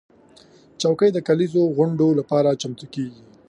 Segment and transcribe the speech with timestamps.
[0.81, 3.21] چوکۍ د کليزو غونډو لپاره چمتو کېږي.